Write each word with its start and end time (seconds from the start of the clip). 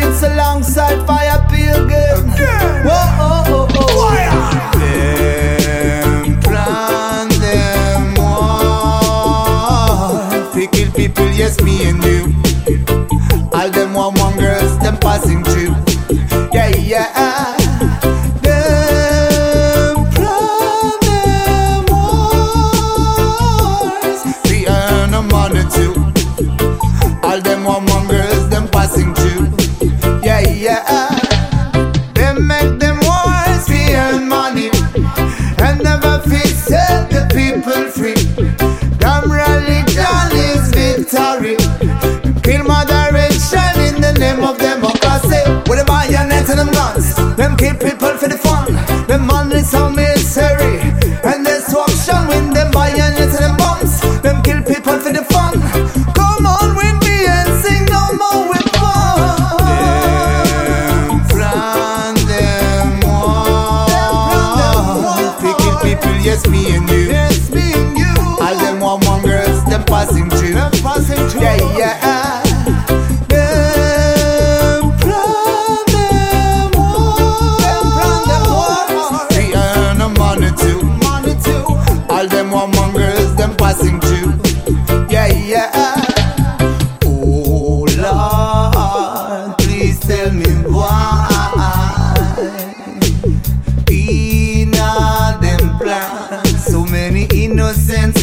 passing 28.81 29.13
through. 29.13 29.45
Yeah, 30.23 30.41
yeah. 30.65 31.09
Them 32.13 32.47
make 32.47 32.79
them 32.79 32.97
wars, 33.05 33.63
we 33.69 33.81
earn 33.93 34.27
money. 34.27 34.71
And 35.65 35.83
never 35.83 36.17
fix 36.27 36.53
set 36.69 37.11
the 37.15 37.23
people 37.37 37.83
free. 37.97 38.21
Damn 38.97 39.31
religion 39.31 40.29
is 40.49 40.63
victory. 40.79 41.57
Kill 42.41 42.63
moderation 42.65 43.73
in 43.87 44.01
the 44.01 44.13
name 44.17 44.41
of 44.49 44.57
democracy. 44.57 45.43
With 45.69 45.77
the 45.81 45.85
bayonets 45.85 46.49
and 46.49 46.59
them 46.61 46.71
guns, 46.71 47.15
them 47.37 47.55
kill 47.57 47.75
people 47.75 48.13
for 48.17 48.29
the 48.29 48.39
fun. 48.45 48.65
Them 49.05 49.27
money 49.27 49.61
so 49.61 49.91
misery 49.91 50.90
me 66.47 66.75
and 66.75 66.89
you. 66.89 67.09
Yes 67.11 67.49
me 67.51 67.73
and 67.73 67.97
you. 67.97 68.13
All 68.39 68.55
them 68.55 68.79
one 68.79 68.99
one 69.05 69.21
girls, 69.23 69.63
them 69.65 69.83
passing 69.85 70.29
through. 70.29 70.53
Them 70.53 70.71
passing 70.83 71.27
through. 71.29 71.41
Yeah 71.41 71.57
yeah. 71.77 72.43
Them 73.27 74.91
plan 74.99 75.83
them 75.93 76.71
war. 76.75 77.57
We 79.35 79.53
earn 79.55 80.01
a 80.01 80.09
money 80.17 80.51
too. 80.57 80.81
Money 81.05 81.35
too. 81.43 81.63
All 82.09 82.27
them 82.27 82.51
one 82.51 82.71
one 82.71 82.91
girls, 82.93 83.35
them 83.35 83.55
passing 83.55 83.99
through. 84.01 84.33
Yeah 85.09 85.27
yeah. 85.27 85.90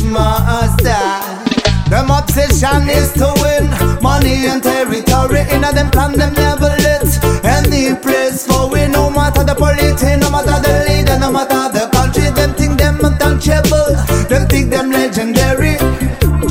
Must 0.04 0.78
die. 0.78 1.44
Them 1.88 2.10
obsession 2.10 2.88
is 2.90 3.12
to 3.14 3.32
win 3.40 3.64
money 4.02 4.46
and 4.46 4.62
territory. 4.62 5.40
In 5.50 5.64
a 5.64 5.72
them 5.72 5.90
plan, 5.90 6.12
them 6.12 6.34
never 6.34 6.68
let 6.84 7.08
any 7.44 7.94
place 7.96 8.46
for 8.46 8.68
we. 8.68 8.86
No 8.88 9.08
matter 9.10 9.42
the 9.42 9.54
politics, 9.54 10.02
no 10.20 10.30
matter 10.30 10.60
the 10.60 10.84
leader, 10.86 11.18
no 11.18 11.32
matter 11.32 11.72
the 11.72 11.88
country, 11.92 12.30
them 12.30 12.52
think 12.54 12.78
them 12.78 13.00
untouchable. 13.02 13.94
Them 14.28 14.46
think 14.48 14.70
them 14.70 14.90
legendary. 14.90 15.76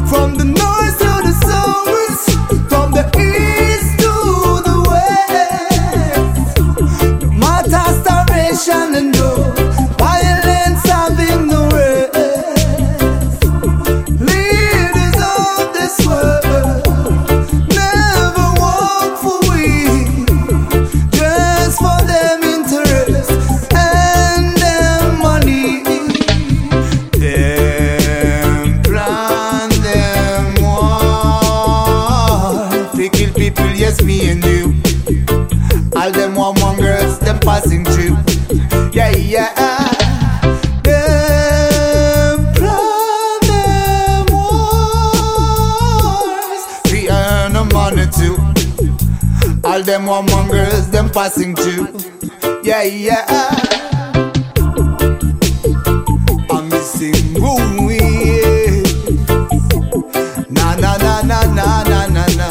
From 0.10 0.38
the 0.38 0.57
All 49.78 49.84
them 49.84 50.08
one 50.08 50.26
girls, 50.50 50.90
them 50.90 51.08
passing 51.08 51.56
through. 51.56 51.88
Yeah, 52.64 52.82
yeah. 52.82 53.26
I'm 56.50 56.68
missing 56.68 57.36
room. 57.36 57.86
Na 60.50 60.74
na 60.78 60.98
na 60.98 61.22
na 61.22 61.42
na 61.54 61.84
na 61.84 62.08
na 62.08 62.26
na. 62.40 62.48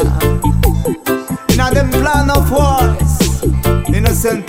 Now 1.57 1.69
them 1.69 1.89
plan 1.91 2.31
of 2.31 2.49
wars, 2.49 3.43
innocent 3.93 4.47